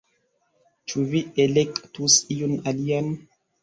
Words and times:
Ĉu 0.93 1.05
vi 1.13 1.23
elektus 1.45 2.19
iun 2.41 2.61
alian 2.77 3.19